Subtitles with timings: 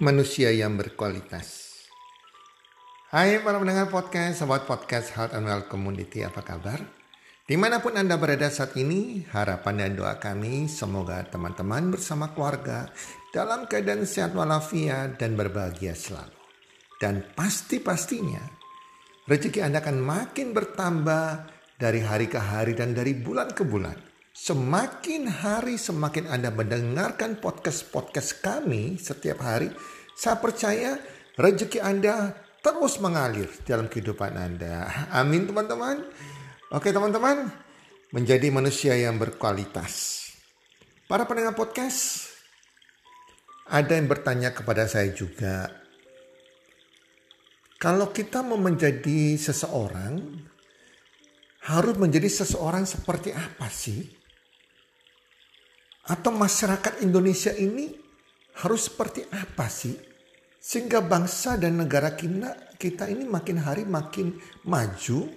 [0.00, 1.76] manusia yang berkualitas.
[3.12, 6.80] Hai para pendengar podcast, sobat podcast Health and Well Community, apa kabar?
[7.44, 12.88] Di mana pun Anda berada saat ini, harapan dan doa kami semoga teman-teman bersama keluarga
[13.28, 16.32] dalam keadaan sehat walafiat dan berbahagia selalu.
[16.96, 18.40] Dan pasti-pastinya
[19.28, 21.26] rezeki Anda akan makin bertambah
[21.76, 24.09] dari hari ke hari dan dari bulan ke bulan.
[24.30, 29.74] Semakin hari semakin Anda mendengarkan podcast-podcast kami setiap hari,
[30.14, 31.02] saya percaya
[31.34, 34.86] rezeki Anda terus mengalir dalam kehidupan Anda.
[35.10, 36.06] Amin teman-teman.
[36.70, 37.50] Oke teman-teman,
[38.14, 40.22] menjadi manusia yang berkualitas.
[41.10, 42.30] Para pendengar podcast,
[43.66, 45.74] ada yang bertanya kepada saya juga,
[47.82, 50.22] kalau kita mau menjadi seseorang,
[51.66, 54.19] harus menjadi seseorang seperti apa sih?
[56.10, 57.94] Atau masyarakat Indonesia ini
[58.58, 59.94] harus seperti apa sih?
[60.58, 64.34] Sehingga bangsa dan negara kita, kita ini makin hari makin
[64.66, 65.30] maju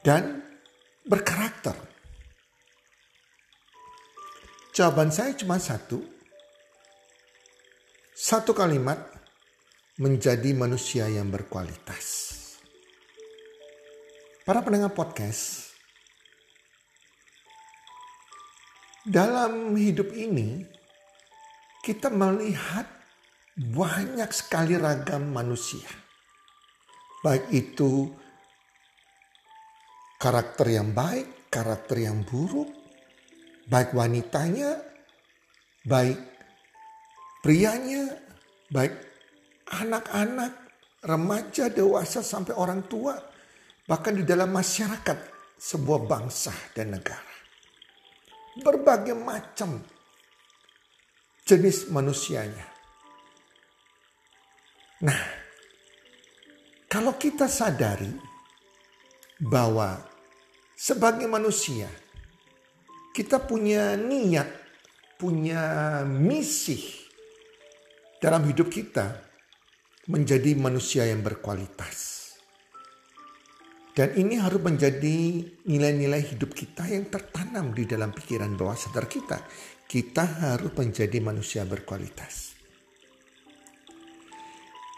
[0.00, 0.42] dan
[1.04, 1.76] berkarakter.
[4.74, 6.02] Jawaban saya cuma satu.
[8.16, 8.98] Satu kalimat
[10.00, 12.34] menjadi manusia yang berkualitas.
[14.44, 15.65] Para pendengar podcast,
[19.06, 20.66] Dalam hidup ini,
[21.78, 22.90] kita melihat
[23.54, 25.86] banyak sekali ragam manusia,
[27.22, 28.10] baik itu
[30.18, 32.66] karakter yang baik, karakter yang buruk,
[33.70, 34.74] baik wanitanya,
[35.86, 36.18] baik
[37.46, 38.10] prianya,
[38.74, 38.90] baik
[39.70, 40.50] anak-anak,
[41.06, 43.14] remaja, dewasa, sampai orang tua,
[43.86, 45.18] bahkan di dalam masyarakat
[45.62, 47.35] sebuah bangsa dan negara
[48.60, 49.84] berbagai macam
[51.46, 52.66] jenis manusianya.
[55.04, 55.20] Nah,
[56.88, 58.10] kalau kita sadari
[59.38, 60.00] bahwa
[60.72, 61.86] sebagai manusia
[63.12, 64.48] kita punya niat,
[65.20, 67.06] punya misi
[68.20, 69.22] dalam hidup kita
[70.08, 72.25] menjadi manusia yang berkualitas.
[73.96, 79.40] Dan ini harus menjadi nilai-nilai hidup kita yang tertanam di dalam pikiran bawah sadar kita.
[79.88, 82.52] Kita harus menjadi manusia berkualitas.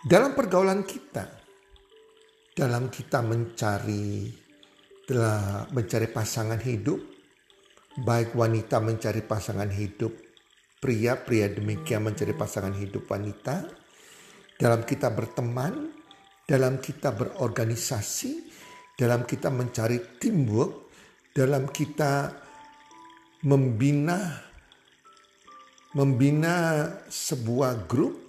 [0.03, 1.31] Dalam pergaulan kita,
[2.59, 4.35] dalam kita mencari
[5.07, 6.99] telah mencari pasangan hidup,
[8.03, 10.11] baik wanita mencari pasangan hidup,
[10.83, 13.63] pria pria demikian mencari pasangan hidup wanita,
[14.59, 15.95] dalam kita berteman,
[16.51, 18.48] dalam kita berorganisasi,
[18.99, 20.91] dalam kita mencari teamwork,
[21.31, 22.35] dalam kita
[23.47, 24.49] membina
[25.95, 28.29] membina sebuah grup,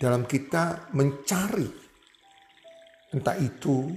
[0.00, 1.68] dalam kita mencari.
[3.12, 3.92] Entah itu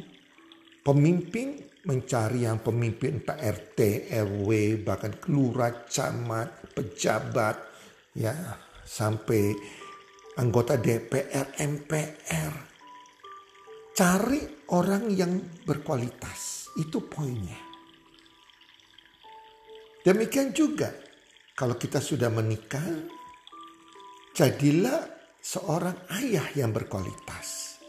[0.83, 1.55] pemimpin,
[1.87, 4.49] mencari yang pemimpin entah RT, RW,
[4.83, 7.55] bahkan kelurahan, camat, pejabat,
[8.13, 8.35] ya
[8.83, 9.55] sampai
[10.37, 12.53] anggota DPR, MPR,
[13.97, 16.69] Cari orang yang berkualitas.
[16.77, 17.57] Itu poinnya.
[20.05, 20.93] Demikian juga
[21.57, 22.85] kalau kita sudah menikah,
[24.37, 25.01] jadilah
[25.41, 27.81] seorang ayah yang berkualitas.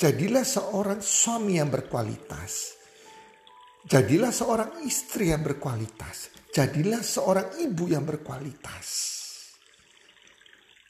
[0.00, 2.80] Jadilah seorang suami yang berkualitas.
[3.84, 6.32] Jadilah seorang istri yang berkualitas.
[6.48, 8.88] Jadilah seorang ibu yang berkualitas.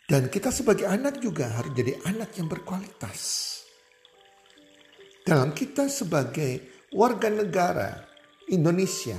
[0.06, 3.55] Dan kita sebagai anak juga harus jadi anak yang berkualitas.
[5.26, 7.98] Dalam kita sebagai warga negara
[8.46, 9.18] Indonesia,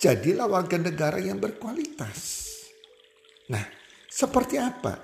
[0.00, 2.48] jadilah warga negara yang berkualitas.
[3.52, 3.60] Nah,
[4.08, 4.96] seperti apa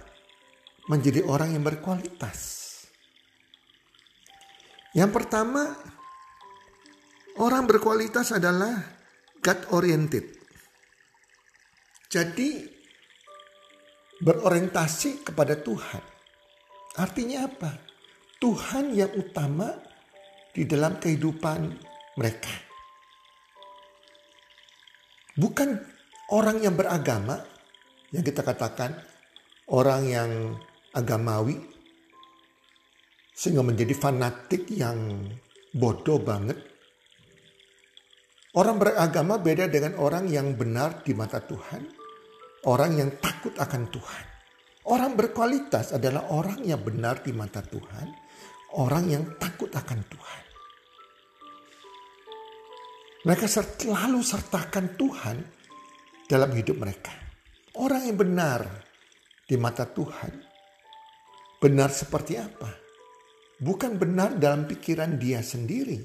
[0.88, 2.56] menjadi orang yang berkualitas?
[4.96, 5.76] Yang pertama,
[7.36, 8.80] orang berkualitas adalah
[9.44, 10.24] God oriented.
[12.08, 12.64] Jadi
[14.24, 16.00] berorientasi kepada Tuhan.
[16.96, 17.76] Artinya apa?
[18.40, 19.89] Tuhan yang utama
[20.50, 21.60] di dalam kehidupan
[22.18, 22.52] mereka.
[25.38, 25.78] Bukan
[26.34, 27.38] orang yang beragama
[28.10, 28.98] yang kita katakan
[29.70, 30.30] orang yang
[30.90, 31.56] agamawi
[33.30, 35.30] sehingga menjadi fanatik yang
[35.72, 36.58] bodoh banget.
[38.50, 41.86] Orang beragama beda dengan orang yang benar di mata Tuhan,
[42.66, 44.24] orang yang takut akan Tuhan.
[44.90, 48.10] Orang berkualitas adalah orang yang benar di mata Tuhan,
[48.78, 50.44] orang yang takut akan Tuhan.
[53.26, 55.36] Mereka selalu sertakan Tuhan
[56.30, 57.12] dalam hidup mereka.
[57.76, 58.60] Orang yang benar
[59.44, 60.32] di mata Tuhan.
[61.60, 62.70] Benar seperti apa?
[63.60, 66.00] Bukan benar dalam pikiran dia sendiri.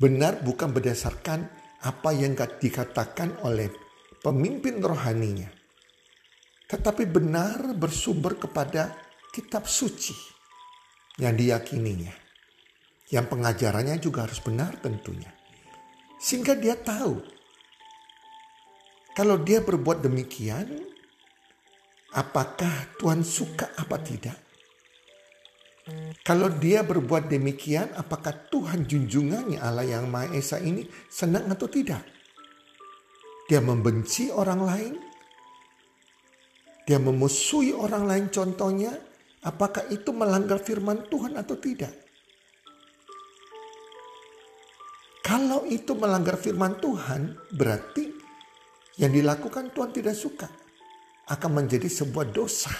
[0.00, 1.40] Benar bukan berdasarkan
[1.84, 3.68] apa yang dikatakan oleh
[4.24, 5.52] pemimpin rohaninya.
[6.64, 8.96] Tetapi benar bersumber kepada
[9.28, 10.35] kitab suci
[11.20, 12.14] yang diyakininya.
[13.06, 15.30] Yang pengajarannya juga harus benar tentunya.
[16.18, 17.36] Sehingga dia tahu
[19.16, 20.76] kalau dia berbuat demikian,
[22.12, 24.36] apakah Tuhan suka apa tidak?
[26.20, 32.04] Kalau dia berbuat demikian, apakah Tuhan junjungannya Allah yang Maha Esa ini senang atau tidak?
[33.48, 34.94] Dia membenci orang lain?
[36.84, 38.92] Dia memusuhi orang lain contohnya?
[39.46, 41.94] Apakah itu melanggar firman Tuhan atau tidak?
[45.22, 48.10] Kalau itu melanggar firman Tuhan, berarti
[48.98, 50.50] yang dilakukan Tuhan tidak suka
[51.30, 52.74] akan menjadi sebuah dosa.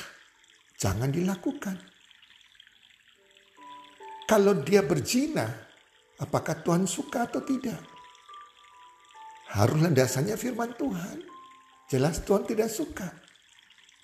[0.79, 1.77] Jangan dilakukan.
[4.27, 5.47] Kalau dia berzina,
[6.19, 7.79] apakah Tuhan suka atau tidak?
[9.55, 11.23] Haruslah dasarnya firman Tuhan.
[11.87, 13.07] Jelas Tuhan tidak suka.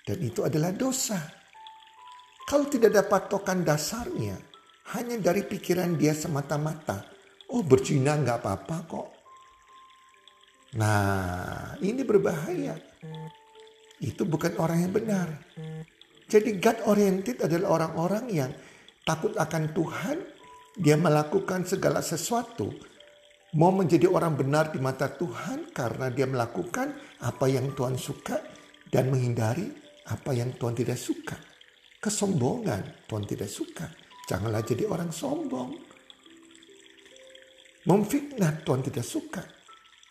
[0.07, 1.42] Dan itu adalah dosa.
[2.43, 4.35] Kalau tidak dapat tokan dasarnya,
[4.91, 7.07] hanya dari pikiran dia semata-mata.
[7.55, 9.07] Oh berzina nggak apa-apa kok.
[10.75, 12.75] Nah ini berbahaya.
[14.03, 15.27] Itu bukan orang yang benar.
[16.27, 18.51] Jadi God oriented adalah orang-orang yang
[19.07, 20.17] takut akan Tuhan.
[20.73, 22.73] Dia melakukan segala sesuatu.
[23.53, 28.41] Mau menjadi orang benar di mata Tuhan karena dia melakukan apa yang Tuhan suka
[28.89, 29.69] dan menghindari
[30.09, 31.52] apa yang Tuhan tidak suka.
[32.03, 33.87] Kesombongan Tuhan tidak suka.
[34.27, 35.71] Janganlah jadi orang sombong.
[37.87, 39.43] Memfitnah Tuhan tidak suka.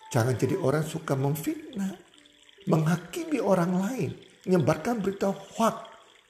[0.08, 1.92] Jangan jadi orang suka memfitnah
[2.68, 4.10] menghakimi orang lain,
[4.48, 5.76] menyebarkan berita hoax.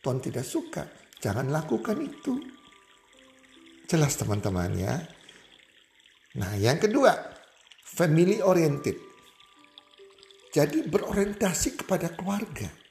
[0.02, 0.82] Tuhan tidak suka.
[1.22, 2.42] Jangan lakukan itu.
[3.86, 4.98] Jelas teman-teman ya.
[6.42, 7.14] Nah yang kedua,
[7.86, 8.98] family oriented.
[10.50, 12.81] Jadi berorientasi kepada keluarga.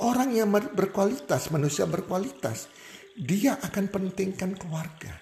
[0.00, 2.72] Orang yang berkualitas, manusia berkualitas,
[3.20, 5.12] dia akan pentingkan keluarga.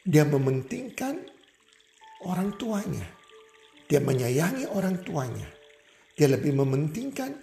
[0.00, 1.20] Dia mementingkan
[2.24, 3.04] orang tuanya.
[3.84, 5.48] Dia menyayangi orang tuanya.
[6.16, 7.36] Dia lebih mementingkan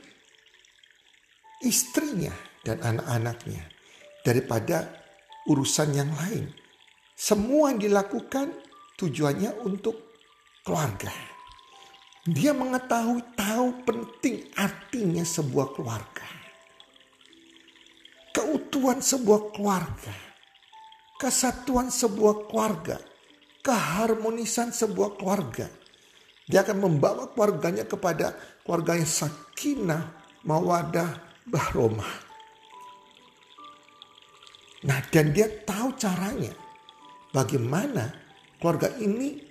[1.61, 2.33] istrinya
[2.65, 3.61] dan anak-anaknya
[4.25, 4.89] daripada
[5.45, 6.49] urusan yang lain.
[7.13, 8.49] Semua yang dilakukan
[8.97, 10.17] tujuannya untuk
[10.65, 11.30] keluarga.
[12.21, 16.29] Dia mengetahui tahu penting artinya sebuah keluarga.
[18.29, 20.13] Keutuhan sebuah keluarga.
[21.17, 23.01] Kesatuan sebuah keluarga.
[23.65, 25.65] Keharmonisan sebuah keluarga.
[26.45, 30.03] Dia akan membawa keluarganya kepada keluarga yang sakinah,
[30.45, 32.13] mawadah, bahromah.
[34.85, 36.53] Nah dan dia tahu caranya.
[37.33, 38.13] Bagaimana
[38.61, 39.50] keluarga ini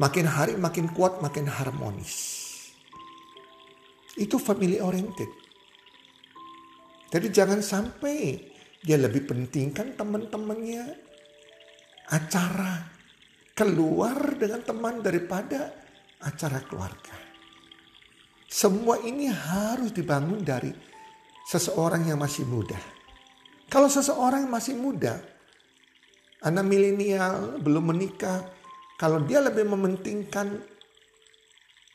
[0.00, 2.40] makin hari makin kuat, makin harmonis.
[4.16, 5.28] Itu family oriented.
[7.12, 8.40] Jadi jangan sampai
[8.80, 10.96] dia lebih pentingkan teman-temannya
[12.08, 12.88] acara
[13.52, 15.68] keluar dengan teman daripada
[16.24, 17.16] acara keluarga.
[18.50, 20.72] Semua ini harus dibangun dari
[21.44, 22.78] seseorang yang masih muda.
[23.70, 25.22] Kalau seseorang masih muda,
[26.42, 28.59] anak milenial belum menikah,
[29.00, 30.60] kalau dia lebih mementingkan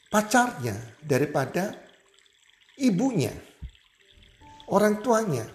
[0.09, 0.73] pacarnya
[1.05, 1.69] daripada
[2.81, 3.29] ibunya,
[4.73, 5.45] orang tuanya,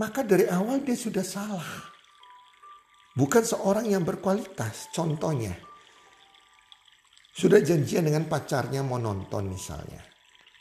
[0.00, 1.92] maka dari awal dia sudah salah.
[3.12, 5.52] Bukan seorang yang berkualitas, contohnya.
[7.36, 10.00] Sudah janjian dengan pacarnya mau nonton misalnya.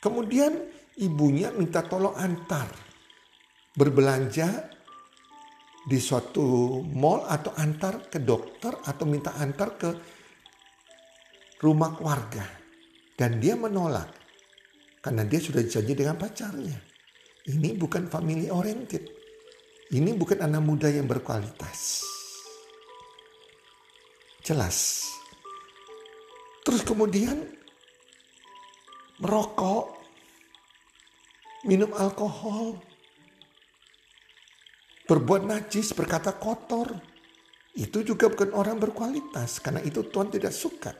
[0.03, 0.59] Kemudian
[0.99, 2.67] ibunya minta tolong antar
[3.79, 4.74] berbelanja
[5.85, 9.89] di suatu mall atau antar ke dokter atau minta antar ke
[11.61, 12.45] rumah keluarga.
[13.15, 14.11] Dan dia menolak
[14.99, 16.75] karena dia sudah janji dengan pacarnya.
[17.45, 19.05] Ini bukan family oriented.
[19.93, 22.01] Ini bukan anak muda yang berkualitas.
[24.41, 25.05] Jelas
[26.65, 27.45] Terus kemudian
[29.21, 30.01] merokok,
[31.69, 32.81] minum alkohol,
[35.05, 36.93] berbuat najis, berkata kotor.
[37.75, 40.95] Itu juga bukan orang berkualitas karena itu Tuhan tidak suka.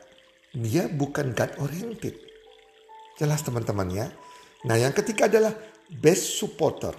[0.52, 2.14] Dia bukan God oriented.
[3.16, 4.06] Jelas teman-teman ya.
[4.68, 5.56] Nah yang ketiga adalah
[5.88, 6.92] best supporter.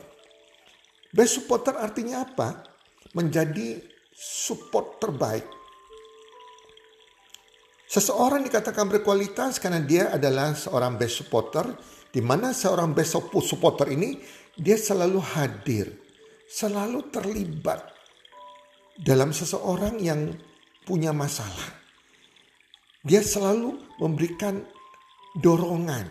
[1.14, 2.66] Best supporter artinya apa?
[3.14, 3.80] Menjadi
[4.18, 5.46] support terbaik
[7.88, 11.72] Seseorang dikatakan berkualitas karena dia adalah seorang best supporter
[12.12, 13.16] Di mana seorang best
[13.48, 14.20] supporter ini
[14.58, 15.94] dia selalu hadir,
[16.48, 17.84] selalu terlibat
[18.98, 20.32] dalam seseorang yang
[20.88, 21.76] punya masalah.
[23.04, 24.64] Dia selalu memberikan
[25.38, 26.08] dorongan,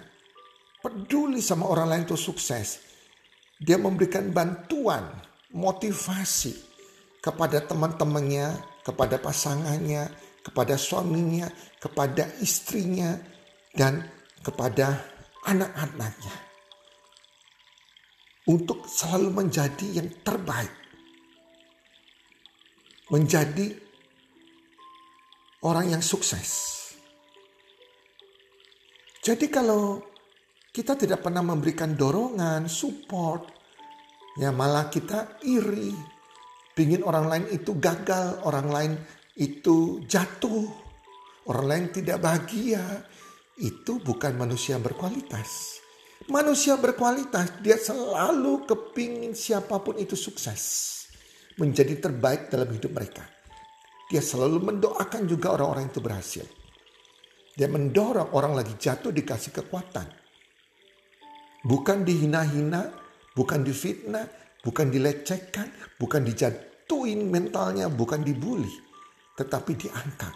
[0.81, 2.85] peduli sama orang lain untuk sukses.
[3.57, 5.09] Dia memberikan bantuan,
[5.57, 6.55] motivasi
[7.25, 10.13] kepada teman-temannya, kepada pasangannya,
[10.45, 11.51] kepada suaminya,
[11.81, 13.19] kepada istrinya,
[13.75, 14.07] dan
[14.47, 15.03] kepada
[15.45, 16.46] anak-anaknya.
[18.47, 20.71] Untuk selalu menjadi yang terbaik.
[23.11, 23.75] Menjadi
[25.67, 26.75] orang yang sukses.
[29.27, 29.99] Jadi kalau
[30.71, 33.51] kita tidak pernah memberikan dorongan, support,
[34.39, 35.91] ya malah kita iri.
[36.77, 38.93] Pingin orang lain itu gagal, orang lain
[39.35, 40.69] itu jatuh,
[41.49, 42.85] orang lain tidak bahagia,
[43.57, 45.81] itu bukan manusia berkualitas.
[46.27, 50.93] Manusia berkualitas, dia selalu kepingin siapa pun itu sukses.
[51.55, 53.23] Menjadi terbaik dalam hidup mereka.
[54.11, 56.47] Dia selalu mendoakan juga orang-orang itu berhasil.
[57.55, 60.07] Dia mendorong orang lagi jatuh dikasih kekuatan.
[61.63, 62.91] Bukan dihina-hina,
[63.33, 64.27] bukan difitnah,
[64.67, 68.87] bukan dilecehkan, bukan dijatuhin mentalnya, bukan dibully
[69.37, 70.35] tetapi diangkat.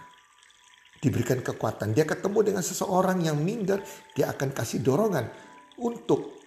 [1.01, 1.97] Diberikan kekuatan.
[1.97, 3.81] Dia ketemu dengan seseorang yang minder,
[4.13, 5.50] dia akan kasih dorongan
[5.81, 6.41] untuk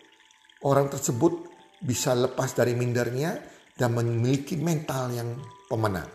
[0.64, 1.50] orang tersebut
[1.84, 3.36] bisa lepas dari mindernya
[3.76, 5.30] dan memiliki mental yang
[5.68, 6.08] pemenang.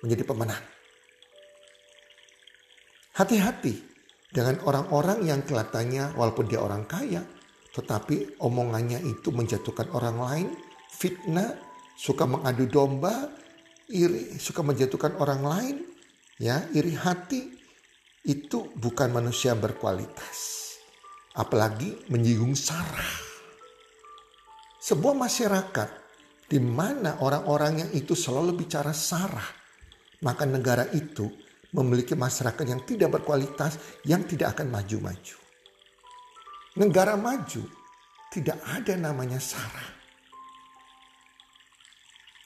[0.00, 0.64] Menjadi pemenang.
[3.20, 3.74] Hati-hati
[4.32, 7.20] dengan orang-orang yang kelihatannya walaupun dia orang kaya,
[7.74, 10.48] tetapi omongannya itu menjatuhkan orang lain,
[10.88, 11.52] fitnah,
[11.98, 13.28] suka mengadu domba,
[13.92, 15.76] iri, suka menjatuhkan orang lain,
[16.40, 17.52] ya, iri hati
[18.24, 20.59] itu bukan manusia berkualitas.
[21.36, 23.14] Apalagi menyinggung sarah.
[24.80, 25.88] Sebuah masyarakat
[26.50, 29.46] di mana orang-orang yang itu selalu bicara sarah,
[30.26, 31.30] maka negara itu
[31.70, 35.38] memiliki masyarakat yang tidak berkualitas, yang tidak akan maju-maju.
[36.82, 37.62] Negara maju
[38.34, 39.90] tidak ada namanya sarah.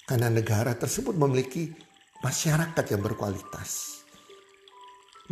[0.05, 1.73] Karena negara tersebut memiliki
[2.21, 4.01] masyarakat yang berkualitas.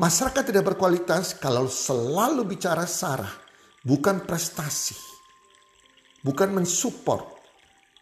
[0.01, 3.42] Masyarakat tidak berkualitas kalau selalu bicara sarah,
[3.83, 4.95] bukan prestasi,
[6.23, 7.27] bukan mensupport,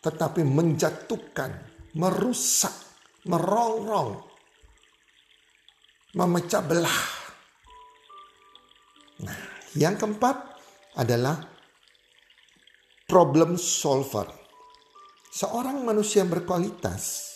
[0.04, 1.50] tetapi menjatuhkan,
[1.96, 2.72] merusak,
[3.24, 4.20] merongrong,
[6.16, 7.02] memecah belah.
[9.20, 9.38] Nah,
[9.76, 10.36] yang keempat
[10.96, 11.36] adalah
[13.04, 14.28] problem solver.
[15.30, 17.30] Seorang manusia yang berkualitas,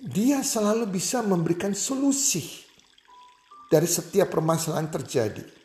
[0.00, 2.64] dia selalu bisa memberikan solusi
[3.68, 5.59] dari setiap permasalahan terjadi.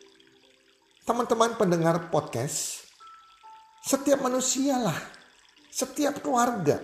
[1.05, 2.81] Teman-teman pendengar podcast,
[3.85, 4.97] setiap manusialah,
[5.69, 6.81] setiap keluarga,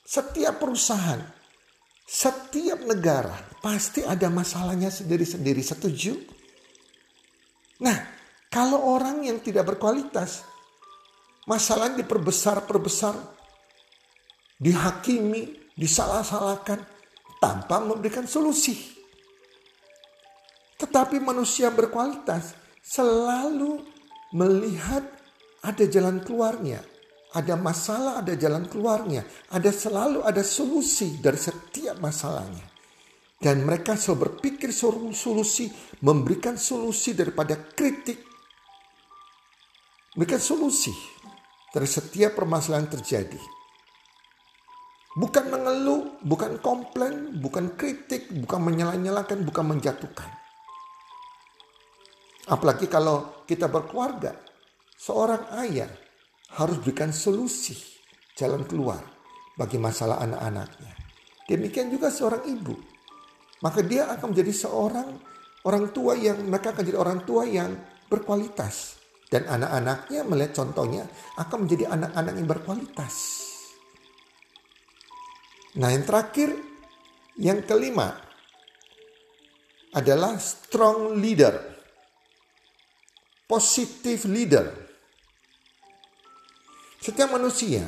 [0.00, 1.20] setiap perusahaan,
[2.08, 5.60] setiap negara pasti ada masalahnya sendiri-sendiri.
[5.60, 6.16] Setuju?
[7.84, 8.00] Nah,
[8.48, 10.40] kalau orang yang tidak berkualitas,
[11.44, 13.12] masalahnya diperbesar-perbesar,
[14.56, 16.80] dihakimi, disalah-salahkan
[17.44, 18.72] tanpa memberikan solusi.
[20.80, 23.80] Tetapi manusia berkualitas selalu
[24.36, 25.00] melihat
[25.64, 26.84] ada jalan keluarnya.
[27.34, 29.26] Ada masalah, ada jalan keluarnya.
[29.50, 32.62] Ada selalu ada solusi dari setiap masalahnya.
[33.40, 35.66] Dan mereka selalu berpikir solusi,
[36.06, 38.22] memberikan solusi daripada kritik.
[40.14, 40.94] Memberikan solusi
[41.74, 43.40] dari setiap permasalahan terjadi.
[45.18, 50.43] Bukan mengeluh, bukan komplain, bukan kritik, bukan menyalah-nyalakan, bukan menjatuhkan.
[52.44, 54.36] Apalagi kalau kita berkeluarga,
[54.98, 55.88] seorang ayah
[56.60, 57.72] harus berikan solusi
[58.36, 59.00] jalan keluar
[59.56, 60.92] bagi masalah anak-anaknya.
[61.48, 62.74] Demikian juga seorang ibu.
[63.64, 65.08] Maka dia akan menjadi seorang
[65.64, 67.72] orang tua yang mereka akan jadi orang tua yang
[68.12, 69.00] berkualitas.
[69.24, 71.08] Dan anak-anaknya melihat contohnya
[71.40, 73.14] akan menjadi anak-anak yang berkualitas.
[75.74, 76.54] Nah yang terakhir,
[77.34, 78.14] yang kelima
[79.90, 81.73] adalah strong leader.
[83.44, 84.66] Positive leader.
[87.00, 87.84] Setiap manusia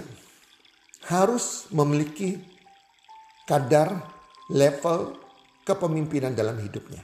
[1.08, 2.36] harus memiliki
[3.48, 3.96] kadar
[4.52, 5.16] level
[5.64, 7.00] kepemimpinan dalam hidupnya.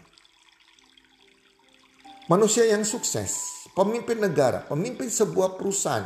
[2.29, 6.05] Manusia yang sukses, pemimpin negara, pemimpin sebuah perusahaan,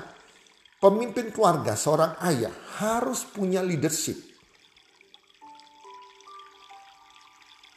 [0.79, 4.37] pemimpin keluarga, seorang ayah harus punya leadership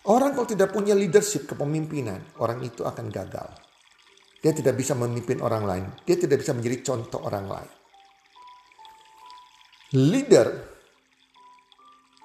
[0.10, 3.46] Orang kalau tidak punya leadership kepemimpinan, orang itu akan gagal.
[4.40, 5.86] Dia tidak bisa memimpin orang lain.
[6.08, 7.72] Dia tidak bisa menjadi contoh orang lain.
[10.00, 10.48] Leader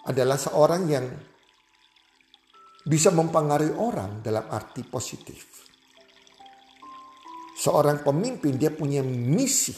[0.04, 1.06] adalah seorang yang
[2.84, 5.64] bisa mempengaruhi orang dalam arti positif.
[7.56, 9.72] Seorang pemimpin dia punya misi,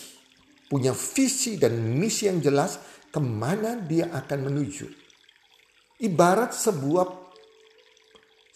[0.66, 4.86] punya visi dan misi yang jelas ke mana dia akan menuju.
[6.02, 7.06] Ibarat sebuah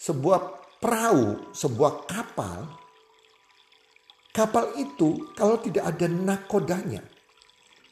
[0.01, 0.39] sebuah
[0.81, 2.67] perahu, sebuah kapal.
[4.31, 7.03] Kapal itu kalau tidak ada nakodanya,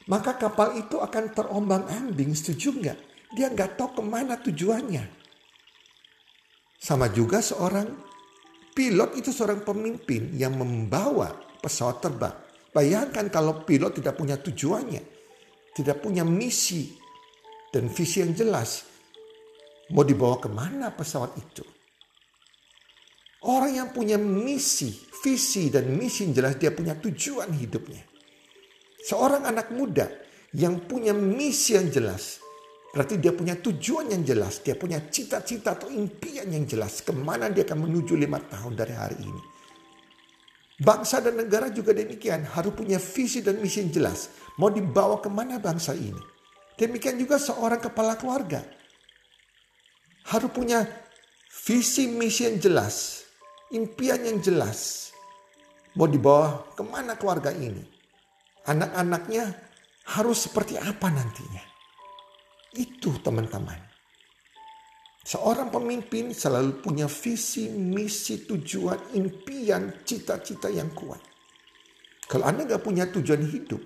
[0.08, 2.98] maka kapal itu akan terombang ambing, setuju nggak?
[3.36, 5.04] Dia nggak tahu ke mana tujuannya.
[6.80, 7.92] Sama juga seorang
[8.72, 11.28] pilot itu seorang pemimpin yang membawa
[11.60, 12.32] pesawat terbang.
[12.72, 15.02] Bayangkan kalau pilot tidak punya tujuannya,
[15.76, 16.96] tidak punya misi
[17.68, 18.88] dan visi yang jelas,
[19.92, 21.79] mau dibawa ke mana pesawat itu?
[23.40, 24.92] Orang yang punya misi,
[25.24, 28.04] visi dan misi yang jelas, dia punya tujuan hidupnya.
[29.00, 30.04] Seorang anak muda
[30.52, 32.36] yang punya misi yang jelas,
[32.92, 37.48] berarti dia punya tujuan yang jelas, dia punya cita-cita atau impian yang jelas ke mana
[37.48, 39.42] dia akan menuju lima tahun dari hari ini.
[40.80, 44.32] Bangsa dan negara juga demikian harus punya visi dan misi yang jelas.
[44.56, 46.16] Mau dibawa ke mana bangsa ini.
[46.80, 48.64] Demikian juga seorang kepala keluarga.
[50.28, 50.88] Harus punya
[51.68, 53.28] visi misi yang jelas.
[53.70, 55.10] Impian yang jelas.
[55.94, 58.00] Mau dibawa ke mana keluarga ini
[58.66, 59.44] anak-anaknya
[60.14, 61.64] harus seperti apa nantinya.
[62.74, 63.78] Itu teman-teman.
[65.20, 71.20] Seorang pemimpin selalu punya visi, misi, tujuan, impian, cita-cita yang kuat.
[72.26, 73.82] Kalau Anda gak punya tujuan hidup,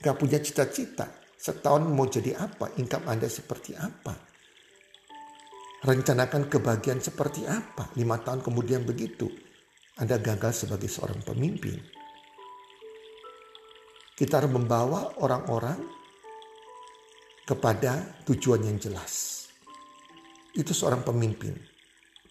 [0.00, 4.33] gak punya cita-cita, setahun mau jadi apa, income Anda seperti apa,
[5.84, 9.28] rencanakan kebahagiaan seperti apa, lima tahun kemudian begitu,
[10.00, 11.76] Anda gagal sebagai seorang pemimpin.
[14.16, 15.76] Kita harus membawa orang-orang
[17.44, 19.44] kepada tujuan yang jelas.
[20.56, 21.52] Itu seorang pemimpin.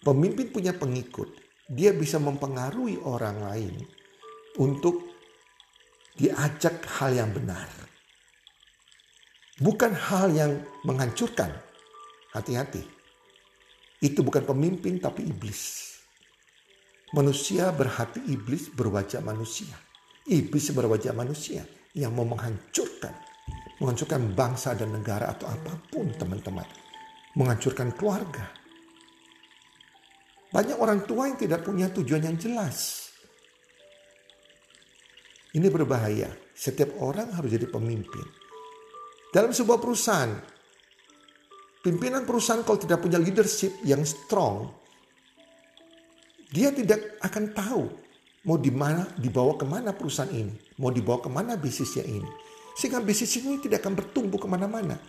[0.02, 1.30] Pemimpin punya pengikut.
[1.70, 3.74] Dia bisa mempengaruhi orang lain
[4.58, 5.00] untuk
[6.16, 7.68] diajak hal yang benar.
[9.60, 11.52] Bukan hal yang menghancurkan.
[12.34, 12.93] Hati-hati.
[14.04, 15.96] Itu bukan pemimpin tapi iblis.
[17.16, 19.72] Manusia berhati iblis berwajah manusia.
[20.28, 21.64] Iblis berwajah manusia
[21.96, 23.16] yang mau menghancurkan.
[23.80, 26.68] Menghancurkan bangsa dan negara atau apa pun teman-teman.
[27.32, 28.44] Menghancurkan keluarga.
[30.52, 33.08] Banyak orang tua yang tidak punya tujuan yang jelas.
[35.56, 36.28] Ini berbahaya.
[36.52, 38.22] Setiap orang harus jadi pemimpin.
[39.34, 40.30] Dalam sebuah perusahaan,
[41.84, 44.72] pimpinan perusahaan kalau tidak punya leadership yang strong,
[46.48, 47.84] dia tidak akan tahu
[48.44, 50.52] Mau di mana, dibawa ke mana perusahaan ini?
[50.76, 52.28] Mau dibawa ke mana bisnisnya ini?
[52.76, 55.00] Sehingga bisnis ini tidak akan bertumbuh ke mana-mana.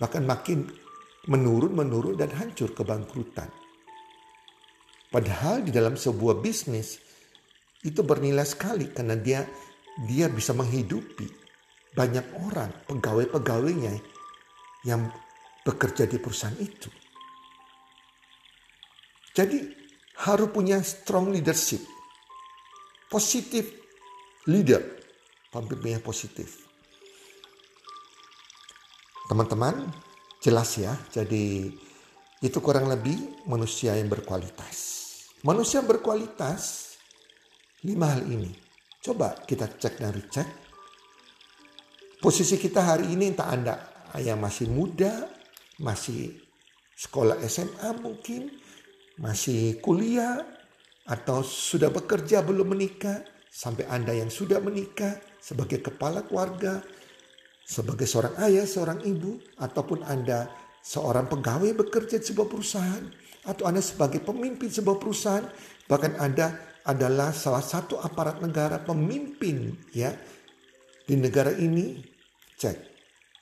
[0.00, 0.64] Bahkan makin
[1.28, 3.52] menurun, menurun dan hancur kebangkrutan.
[5.12, 6.96] Padahal di dalam sebuah bisnis
[7.84, 9.44] itu bernilai sekali karena dia
[10.08, 11.28] dia bisa menghidupi
[11.92, 13.92] banyak orang, pegawai-pegawainya
[14.88, 15.04] yang
[15.66, 16.88] bekerja di perusahaan itu.
[19.34, 19.58] Jadi
[20.26, 22.00] harus punya strong leadership
[23.10, 23.66] positif
[24.46, 24.78] leader,
[25.50, 26.62] pemimpin yang positif.
[29.26, 29.90] Teman-teman,
[30.38, 30.94] jelas ya.
[31.10, 31.74] Jadi
[32.40, 35.02] itu kurang lebih manusia yang berkualitas.
[35.42, 36.94] Manusia yang berkualitas
[37.82, 38.54] lima hal ini.
[39.02, 40.48] Coba kita cek dan recheck.
[42.22, 43.74] Posisi kita hari ini entah Anda
[44.20, 45.26] yang masih muda,
[45.80, 46.36] masih
[46.94, 48.52] sekolah SMA mungkin,
[49.16, 50.44] masih kuliah,
[51.08, 56.84] atau sudah bekerja belum menikah, sampai Anda yang sudah menikah sebagai kepala keluarga,
[57.64, 60.52] sebagai seorang ayah, seorang ibu, ataupun Anda
[60.84, 63.04] seorang pegawai bekerja di sebuah perusahaan,
[63.48, 65.48] atau Anda sebagai pemimpin sebuah perusahaan,
[65.88, 70.12] bahkan Anda adalah salah satu aparat negara pemimpin ya
[71.08, 72.00] di negara ini,
[72.60, 72.76] cek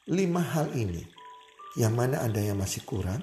[0.08, 1.17] lima hal ini.
[1.78, 3.22] Yang mana Anda yang masih kurang,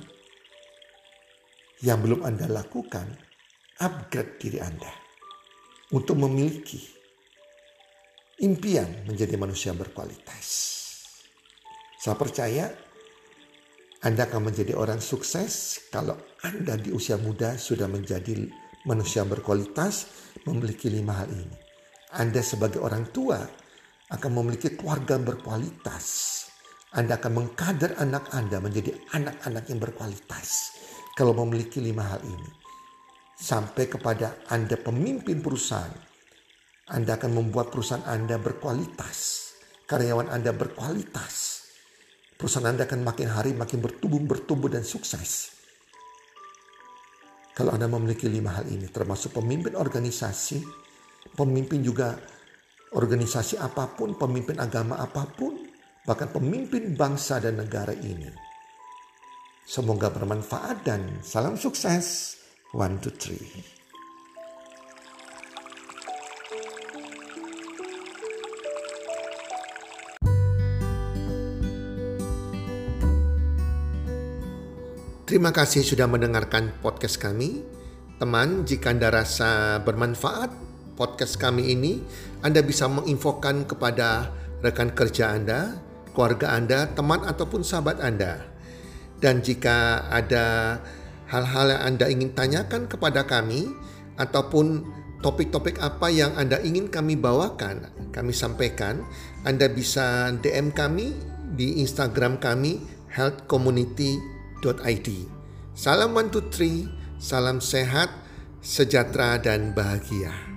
[1.84, 3.20] yang belum Anda lakukan,
[3.84, 4.88] upgrade diri Anda
[5.92, 6.80] untuk memiliki
[8.40, 10.48] impian menjadi manusia berkualitas.
[12.00, 12.72] Saya percaya
[14.08, 16.16] Anda akan menjadi orang sukses kalau
[16.46, 18.48] Anda di usia muda sudah menjadi
[18.88, 20.08] manusia berkualitas,
[20.48, 21.58] memiliki lima hal ini.
[22.16, 23.44] Anda sebagai orang tua
[24.14, 26.06] akan memiliki keluarga berkualitas.
[26.96, 30.72] Anda akan mengkader anak Anda menjadi anak-anak yang berkualitas.
[31.12, 32.50] Kalau memiliki lima hal ini
[33.36, 35.92] sampai kepada Anda pemimpin perusahaan,
[36.88, 39.52] Anda akan membuat perusahaan Anda berkualitas.
[39.84, 41.68] Karyawan Anda berkualitas.
[42.40, 45.52] Perusahaan Anda akan makin hari makin bertumbuh, bertumbuh dan sukses.
[47.56, 50.64] Kalau Anda memiliki lima hal ini, termasuk pemimpin organisasi,
[51.36, 52.16] pemimpin juga
[52.96, 55.65] organisasi apa pun, pemimpin agama apa pun,
[56.06, 58.30] bahkan pemimpin bangsa dan negara ini.
[59.66, 62.38] Semoga bermanfaat dan salam sukses.
[62.78, 63.42] One, two, three.
[75.26, 77.66] Terima kasih sudah mendengarkan podcast kami.
[78.22, 80.54] Teman, jika Anda rasa bermanfaat
[80.94, 82.06] podcast kami ini,
[82.46, 84.30] Anda bisa menginfokan kepada
[84.62, 85.85] rekan kerja Anda,
[86.16, 88.48] keluarga Anda, teman ataupun sahabat Anda.
[89.20, 90.80] Dan jika ada
[91.28, 93.68] hal-hal yang Anda ingin tanyakan kepada kami
[94.16, 94.88] ataupun
[95.20, 99.04] topik-topik apa yang Anda ingin kami bawakan, kami sampaikan,
[99.44, 101.12] Anda bisa DM kami
[101.56, 102.80] di Instagram kami
[103.12, 104.18] Health Community
[104.66, 105.08] id.
[105.78, 106.90] Salam one two three,
[107.22, 108.10] salam sehat,
[108.66, 110.55] sejahtera dan bahagia.